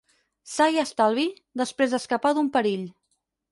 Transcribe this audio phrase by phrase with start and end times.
[0.51, 1.27] Sa i estalvi,
[1.63, 2.91] després d'escapar d'un perill.